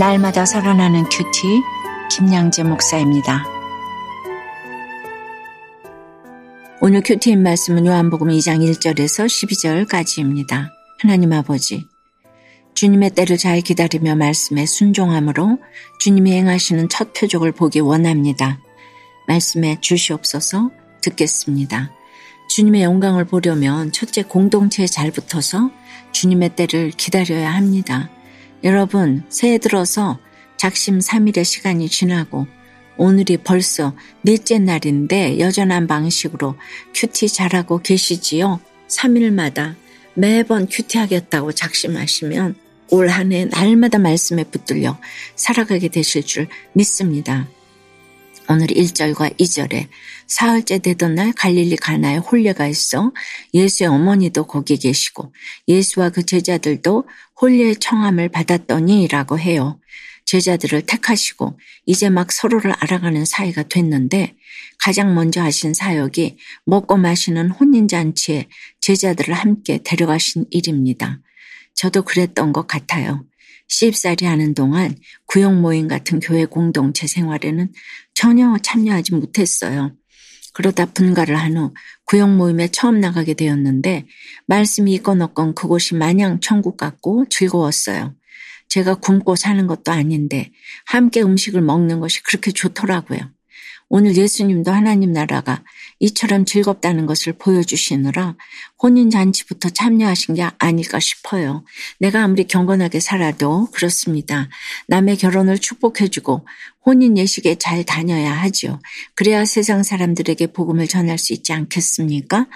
[0.00, 1.60] 날마다 살아나는 큐티
[2.10, 3.44] 김양재 목사입니다.
[6.80, 10.70] 오늘 큐티인 말씀은 요한복음 2장 1절에서 12절까지입니다.
[11.00, 11.86] 하나님 아버지,
[12.72, 15.58] 주님의 때를 잘 기다리며 말씀에 순종함으로
[15.98, 18.58] 주님이 행하시는 첫 표적을 보기 원합니다.
[19.28, 20.70] 말씀해 주시옵소서
[21.02, 21.90] 듣겠습니다.
[22.48, 25.70] 주님의 영광을 보려면 첫째 공동체에 잘 붙어서
[26.12, 28.08] 주님의 때를 기다려야 합니다.
[28.62, 30.18] 여러분, 새해 들어서
[30.56, 32.46] 작심 3일의 시간이 지나고
[32.96, 36.56] 오늘이 벌써 넷째 날인데 여전한 방식으로
[36.94, 38.60] 큐티 잘하고 계시지요?
[38.88, 39.76] 3일마다
[40.14, 42.56] 매번 큐티하겠다고 작심하시면
[42.90, 44.98] 올 한 해 날마다 말씀에 붙들려
[45.36, 47.48] 살아가게 되실 줄 믿습니다.
[48.52, 49.86] 오늘 1절과 2절에
[50.26, 53.12] 사흘째 되던 날 갈릴리 가나에 홀례가 있어
[53.54, 55.32] 예수의 어머니도 거기 계시고
[55.68, 57.04] 예수와 그 제자들도
[57.40, 59.78] 홀례의 청함을 받았더니 라고 해요.
[60.24, 64.34] 제자들을 택하시고 이제 막 서로를 알아가는 사이가 됐는데
[64.80, 68.48] 가장 먼저 하신 사역이 먹고 마시는 혼인잔치에
[68.80, 71.20] 제자들을 함께 데려가신 일입니다.
[71.76, 73.24] 저도 그랬던 것 같아요.
[73.70, 74.94] 시집살이 하는 동안
[75.26, 77.72] 구역 모임 같은 교회 공동체 생활에는
[78.14, 79.96] 전혀 참여하지 못했어요.
[80.52, 81.72] 그러다 분가를 한 후
[82.04, 84.06] 구역 모임에 처음 나가게 되었는데
[84.46, 88.14] 말씀이 있건 없건 그곳이 마냥 천국 같고 즐거웠어요.
[88.68, 90.52] 제가 굶고 사는 것도 아닌데
[90.86, 93.20] 함께 음식을 먹는 것이 그렇게 좋더라고요.
[93.92, 95.64] 오늘 예수님도 하나님 나라가
[95.98, 98.36] 이처럼 즐겁다는 것을 보여주시느라
[98.80, 101.64] 혼인잔치부터 참여하신 게 아닐까 싶어요.
[101.98, 104.48] 내가 아무리 경건하게 살아도 그렇습니다.
[104.86, 106.46] 남의 결혼을 축복해주고
[106.86, 108.78] 혼인 예식에 잘 다녀야 하죠.
[109.16, 112.46] 그래야 세상 사람들에게 복음을 전할 수 있지 않겠습니까?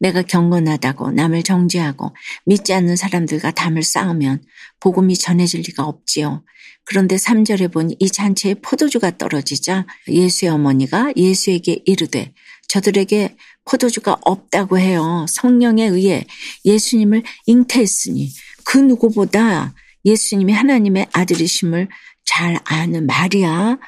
[0.00, 2.16] 내가 경건하다고 남을 정죄하고
[2.46, 4.42] 믿지 않는 사람들과 담을 쌓으면
[4.80, 6.42] 복음이 전해질 리가 없지요.
[6.84, 12.32] 그런데 3절에 보니 이 잔치에 포도주가 떨어지자 예수의 어머니 가 예수에게 이르되
[12.68, 15.26] 저들에게 포도주가 없다고 해요.
[15.28, 16.26] 성령에 의해
[16.64, 18.32] 예수님을 잉태했으니
[18.64, 19.74] 그 누구보다
[20.04, 21.88] 예수님이 하나님의 아들이심을
[22.24, 23.78] 잘 아는 마리아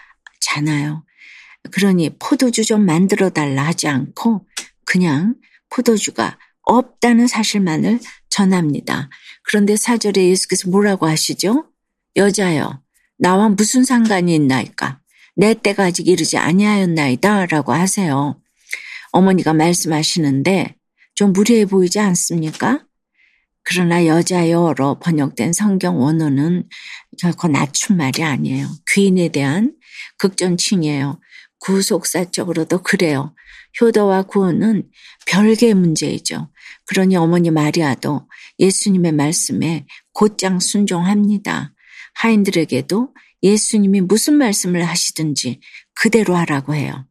[0.40, 1.04] 잖아요.
[1.70, 4.46] 그러니 포도주 좀 만들어 달라 하지 않고
[4.84, 5.36] 그냥
[5.70, 9.08] 포도주가 없다는 사실만을 전합니다.
[9.44, 11.66] 그런데 사절에 예수께서 뭐라고 하시죠?
[12.16, 12.82] 여자여,
[13.18, 15.01] 나와 무슨 상관이 있나이까?
[15.34, 18.40] 내 때가 아직 이르지 아니하였나이다 라고 하세요.
[19.12, 20.74] 어머니가 말씀하시는데
[21.14, 22.84] 좀 무례해 보이지 않습니까?
[23.64, 26.68] 그러나 여자여로 번역된 성경 원어는
[27.18, 28.66] 결코 낮춘 말이 아니에요.
[28.90, 29.74] 귀인에 대한
[30.18, 31.20] 극존칭이에요.
[31.60, 33.34] 구속사적으로도 그래요.
[33.80, 34.88] 효도와 구원은
[35.26, 36.50] 별개의 문제이죠.
[36.86, 38.28] 그러니 어머니 마리아도
[38.58, 41.72] 예수님의 말씀에 곧장 순종합니다.
[42.14, 45.60] 하인들에게도 예수님이 무슨 말씀을 하시든지
[45.94, 47.06] 그대로 하라고 해요.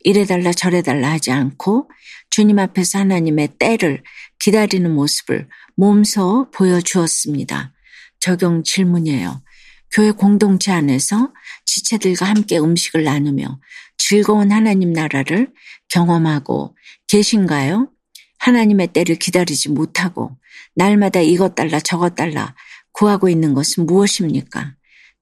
[0.00, 1.90] 이래달라 저래달라 하지 않고
[2.30, 4.02] 주님 앞에서 하나님의 때를
[4.38, 7.72] 기다리는 모습을 몸소 보여주었습니다.
[8.20, 9.42] 적용 질문이에요.
[9.90, 11.32] 교회 공동체 안에서
[11.64, 13.60] 지체들과 함께 음식을 나누며
[13.96, 15.52] 즐거운 하나님 나라를
[15.88, 16.76] 경험하고
[17.08, 17.90] 계신가요?
[18.38, 20.36] 하나님의 때를 기다리지 못하고
[20.74, 22.54] 날마다 이것 달라 저것 달라
[22.92, 24.74] 구하고 있는 것은 무엇입니까?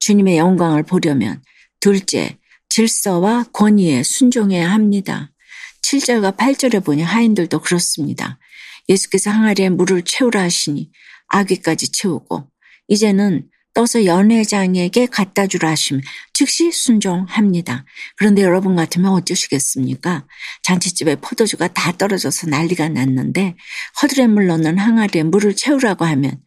[0.02, 1.40] 주님의 영광을 보려면
[1.78, 2.36] 둘째,
[2.68, 5.30] 질서와 권위에 순종해야 합니다.
[5.82, 8.40] 7절과 8절에 보니 하인들도 그렇습니다.
[8.88, 10.90] 예수께서 항아리에 물을 채우라 하시니
[11.28, 12.50] 아귀까지 채우고
[12.88, 16.02] 이제는 떠서 연회장에게 갖다 주라 하시면
[16.32, 17.84] 즉시 순종합니다.
[18.16, 20.26] 그런데 여러분 같으면 어쩌시겠습니까?
[20.64, 23.54] 잔치집에 포도주가 다 떨어져서 난리가 났는데
[24.02, 26.40] 허들에 물 넣는 항아리에 물을 채우라고 하면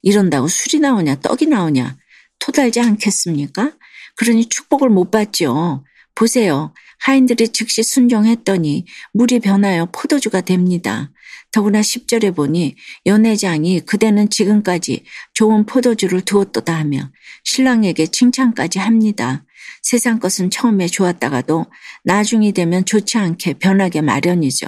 [0.00, 1.96] 이런다고 술이 나오냐 떡이 나오냐
[2.40, 3.72] 토달지 않겠습니까?
[4.16, 5.84] 그러니 축복을 못 받죠.
[6.14, 6.74] 보세요.
[6.98, 11.10] 하인들이 즉시 순종했더니 물이 변하여 포도주가 됩니다.
[11.52, 12.76] 더구나 10절에 보니
[13.06, 15.04] 연회장이 그대는 지금까지
[15.34, 17.10] 좋은 포도주를 두었도다 하며
[17.44, 19.44] 신랑에게 칭찬까지 합니다.
[19.82, 21.66] 세상 것은 처음에 좋았다가도
[22.04, 24.66] 나중이 되면 좋지 않게 변하게 마련이죠.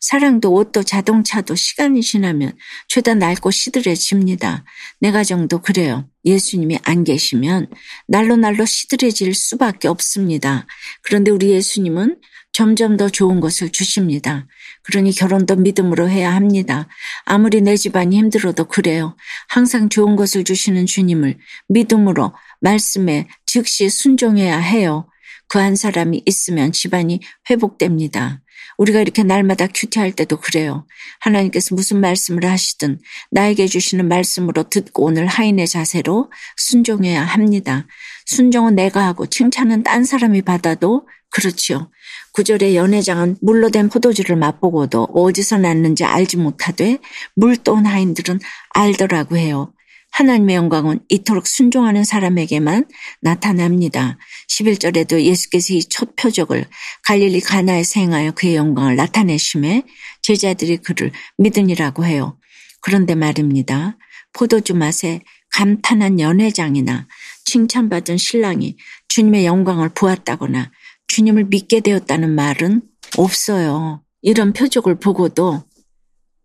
[0.00, 2.52] 사랑도 옷도 자동차도 시간이 지나면
[2.88, 4.64] 죄다 낡고 시들해집니다.
[5.00, 6.08] 내 가정도 그래요.
[6.24, 7.68] 예수님이 안 계시면
[8.06, 10.66] 날로 날로 시들해질 수밖에 없습니다.
[11.02, 12.18] 그런데 우리 예수님은
[12.52, 14.46] 점점 더 좋은 것을 주십니다.
[14.82, 16.88] 그러니 결혼도 믿음으로 해야 합니다.
[17.24, 19.16] 아무리 내 집안이 힘들어도 그래요.
[19.48, 21.38] 항상 좋은 것을 주시는 주님을
[21.68, 25.06] 믿음으로 말씀에 즉시 순종해야 해요.
[25.50, 27.20] 그 한 사람이 있으면 집안이
[27.50, 28.40] 회복됩니다.
[28.78, 30.86] 우리가 이렇게 날마다 큐티할 때도 그래요.
[31.18, 33.00] 하나님께서 무슨 말씀을 하시든
[33.32, 37.86] 나에게 주시는 말씀으로 듣고 오늘 하인의 자세로 순종해야 합니다.
[38.26, 41.90] 순종은 내가 하고 칭찬은 딴 사람이 받아도 그렇지요.
[42.32, 46.98] 구절의 연회장은 물로 된 포도주를 맛보고도 어디서 났는지 알지 못하되
[47.34, 48.40] 물돈 하인들은
[48.70, 49.72] 알더라고 해요.
[50.12, 52.86] 하나님의 영광은 이토록 순종하는 사람에게만
[53.20, 54.18] 나타납니다.
[54.48, 56.66] 11절에도 예수께서 이 첫 표적을
[57.04, 59.84] 갈릴리 가나에서 행하여 그의 영광을 나타내심에
[60.22, 62.38] 제자들이 그를 믿으니라고 해요.
[62.80, 63.96] 그런데 말입니다.
[64.32, 65.20] 포도주 맛에
[65.52, 67.06] 감탄한 연회장이나
[67.44, 68.76] 칭찬받은 신랑이
[69.08, 70.70] 주님의 영광을 보았다거나
[71.10, 72.82] 주님을 믿게 되었다는 말은
[73.18, 74.02] 없어요.
[74.22, 75.64] 이런 표적을 보고도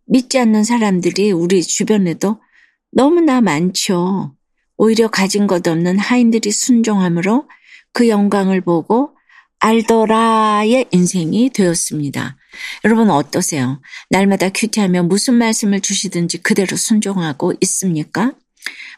[0.07, 2.39] 믿지 않는 사람들이 우리 주변에도
[2.91, 4.35] 너무나 많죠.
[4.77, 7.47] 오히려 가진 것 없는 하인들이 순종함으로
[7.93, 9.15] 그 영광을 보고
[9.59, 12.35] 알더라의 인생이 되었습니다.
[12.83, 13.81] 여러분 어떠세요?
[14.09, 18.33] 날마다 큐티하며 무슨 말씀을 주시든지 그대로 순종하고 있습니까?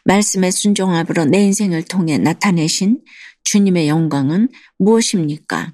[0.04, 3.00] 말씀에 순종함으로 내 인생을 통해 나타내신
[3.48, 5.72] 주님의 영광은 무엇입니까?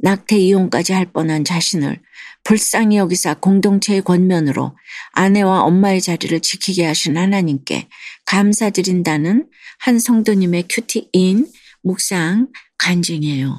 [0.00, 1.98] 낙태 이혼까지 할 뻔한 자신을
[2.44, 4.76] 불쌍히 여기사 공동체의 권면으로
[5.12, 7.88] 아내와 엄마의 자리를 지키게 하신 하나님께
[8.26, 9.48] 감사드린다는
[9.78, 11.46] 한 성도님의 큐티인
[11.82, 13.58] 묵상 간증이에요.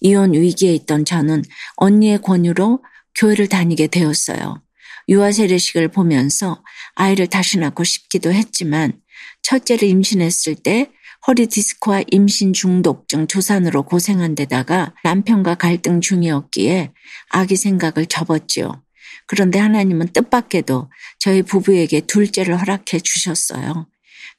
[0.00, 1.42] 이혼 위기에 있던 저는
[1.76, 2.84] 언니의 권유로
[3.14, 4.62] 교회를 다니게 되었어요.
[5.08, 6.62] 유아 세례식을 보면서
[6.96, 9.00] 아이를 다시 낳고 싶기도 했지만
[9.42, 10.90] 첫째를 임신했을 때
[11.26, 16.92] 허리 디스크와 임신 중독증 조산으로 고생한 데다가 남편과 갈등 중이었기에
[17.30, 18.82] 아기 생각을 접었지요.
[19.26, 23.88] 그런데 하나님은 뜻밖에도 저희 부부에게 둘째를 허락해 주셨어요.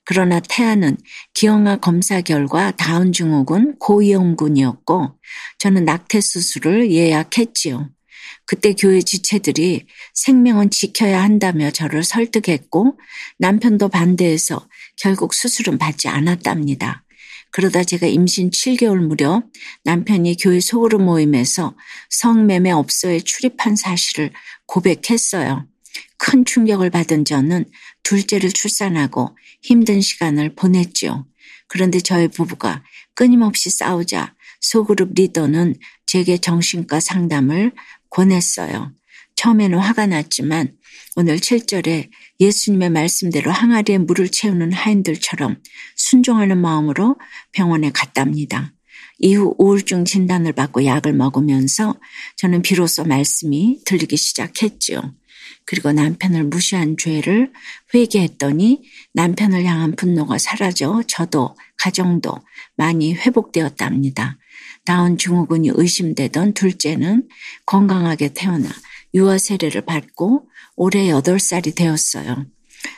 [0.04, 0.98] 그러나 태아는
[1.34, 5.18] 기형아 검사 결과 다운 증후군 고위험군이었고
[5.58, 7.90] 저는 낙태 수술을 예약했지요.
[8.46, 13.00] 그때 교회 지체들이 생명은 지켜야 한다며 저를 설득했고
[13.40, 17.04] 남편도 반대해서 결국 수술은 받지 않았답니다.
[17.52, 19.44] 그러다 제가 임신 7개월 무렵
[19.86, 21.76] 남편이 교회 소그룹 모임에서
[22.10, 24.32] 성매매 업소에 출입한 사실을
[24.66, 25.66] 고백했어요.
[26.18, 27.66] 큰 충격을 받은 저는
[28.04, 31.26] 둘째를 출산하고 힘든 시간을 보냈지요.
[31.68, 32.84] 그런데 저희 부부가
[33.14, 35.76] 끊임없이 싸우자 소그룹 리더는
[36.06, 37.72] 제게 정신과 상담을
[38.10, 38.92] 권했어요.
[39.36, 40.74] 처음에는 화가 났지만
[41.16, 42.10] 오늘 7절에
[42.40, 45.62] 예수님의 말씀대로 항아리에 물을 채우는 하인들처럼
[45.96, 47.16] 순종하는 마음으로
[47.52, 48.74] 병원에 갔답니다.
[49.20, 51.96] 이후 우울증 진단을 받고 약을 먹으면서
[52.38, 55.14] 저는 비로소 말씀이 들리기 시작했지요.
[55.66, 57.52] 그리고 남편을 무시한 죄를
[57.94, 58.84] 회개했더니
[59.14, 62.36] 남편을 향한 분노가 사라져 저도 가정도
[62.76, 64.38] 많이 회복되었답니다.
[64.86, 67.28] 다운 증후군이 의심되던 둘째는
[67.66, 68.70] 건강하게 태어나
[69.16, 72.46] 유아 세례를 받고 올해 8살이 되었어요.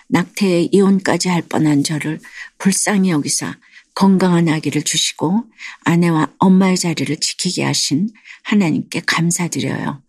[0.10, 2.20] 낙태에 이혼까지 할 뻔한 저를
[2.58, 3.56] 불쌍히 여기사
[3.94, 5.44] 건강한 아기를 주시고
[5.84, 8.10] 아내와 엄마의 자리를 지키게 하신
[8.44, 10.02] 하나님께 감사드려요.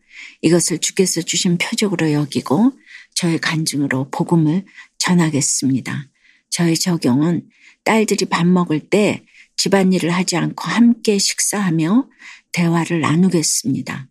[0.43, 2.73] 이것을 주께서 주신 표적으로 여기고
[3.15, 4.65] 저의 간증으로 복음을
[4.99, 6.09] 전하겠습니다.
[6.51, 7.49] 저의 적용은
[7.85, 9.25] 딸들이 밥 먹을 때
[9.57, 12.09] 집안일을 하지 않고 함께 식사하며
[12.53, 14.09] 대화를 나누겠습니다.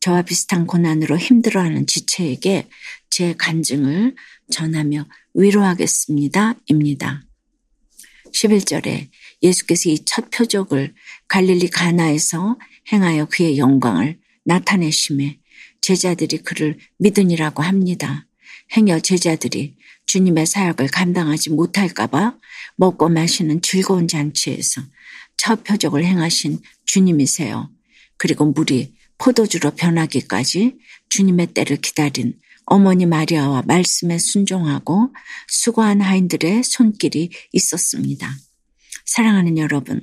[0.00, 2.68] 저와 비슷한 고난으로 힘들어하는 지체에게
[3.10, 4.14] 제 간증을
[4.50, 6.54] 전하며 위로하겠습니다.
[6.66, 7.22] 입니다.
[8.32, 9.08] 11절에
[9.42, 10.94] 예수께서 이 첫 표적을
[11.28, 12.58] 갈릴리 가나에서
[12.92, 15.38] 행하여 그의 영광을 나타내심에
[15.80, 18.26] 제자들이 그를 믿으니라고 합니다.
[18.76, 19.76] 행여 제자들이
[20.06, 22.38] 주님의 사역을 감당하지 못할까봐
[22.76, 24.82] 먹고 마시는 즐거운 잔치에서
[25.36, 27.70] 첫 표적을 행하신 주님이세요.
[28.16, 30.76] 그리고 물이 포도주로 변하기까지
[31.08, 32.34] 주님의 때를 기다린
[32.66, 35.12] 어머니 마리아와 말씀에 순종하고
[35.48, 38.28] 수고한 하인들의 손길이 있었습니다.
[39.04, 40.00] 사랑하는 여러분,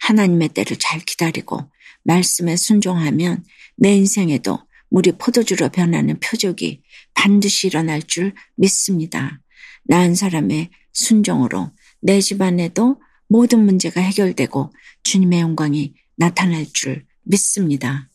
[0.00, 1.70] 하나님의 때를 잘 기다리고
[2.04, 3.44] 말씀에 순종하면
[3.76, 4.58] 내 인생에도
[4.90, 6.82] 물이 포도주로 변하는 표적이
[7.14, 9.40] 반드시 일어날 줄 믿습니다.
[9.84, 11.70] 나은 사람의 순종으로
[12.02, 14.70] 내 집안에도 모든 문제가 해결되고
[15.02, 18.10] 주님의 영광이 나타날 줄 믿습니다.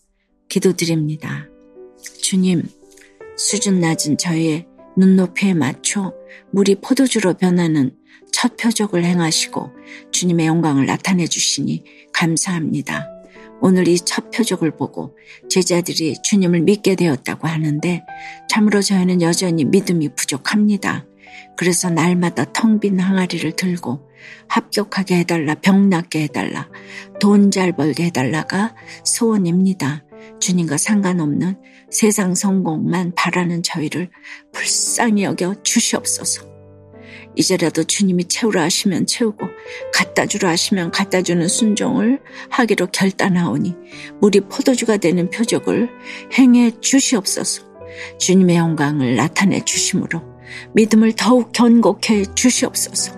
[0.49, 1.47] 기도드립니다.
[2.21, 2.63] 주님,
[3.37, 4.65] 수준 낮은 저의
[4.97, 6.13] 눈높이에 맞춰
[6.51, 7.91] 물이 포도주로 변하는
[8.31, 9.71] 첫 표적을 행하시고
[10.11, 13.07] 주님의 영광을 나타내 주시니 감사합니다.
[13.59, 15.15] 오늘 이 첫 표적을 보고
[15.49, 18.03] 제자들이 주님을 믿게 되었다고 하는데
[18.49, 21.05] 참으로 저희는 여전히 믿음이 부족합니다.
[21.57, 24.07] 그래서 날마다 텅 빈 항아리를 들고
[24.47, 26.69] 합격하게 해달라, 병 낫게 해달라,
[27.19, 30.03] 돈 잘 벌게 해달라가 소원입니다.
[30.39, 31.57] 주님과 상관없는
[31.89, 34.09] 세상 성공만 바라는 저희를
[34.51, 36.45] 불쌍히 여겨 주시옵소서.
[37.35, 39.45] 이제라도 주님이 채우라 하시면 채우고
[39.93, 43.75] 갖다 주라 하시면 갖다 주는 순종을 하기로 결단하오니
[44.21, 45.89] 우리 포도주가 되는 표적을
[46.37, 47.63] 행해 주시옵소서.
[48.19, 50.21] 주님의 영광을 나타내 주심으로
[50.73, 53.17] 믿음을 더욱 견고케 주시옵소서.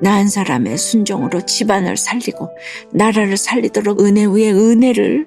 [0.00, 2.50] 나한 사람의 순종으로 집안을 살리고
[2.92, 5.26] 나라를 살리도록 은혜 위에 은혜를